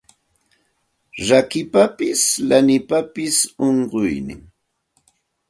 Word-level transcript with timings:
Rakapapas 1.27 2.23
lanipapas 2.47 3.35
unquynin 3.67 4.39